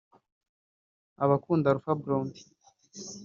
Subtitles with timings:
[1.23, 2.41] Abakunda Alpha Blondy